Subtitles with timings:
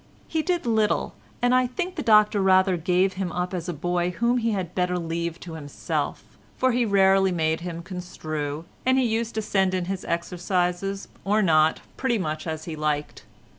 [0.27, 1.13] He did little,
[1.43, 4.73] and I think the Doctor rather gave him up as a boy whom he had
[4.73, 9.75] better leave to himself, for he rarely made him construe, and he used to send
[9.75, 13.25] in his exercises or not, pretty much as he liked.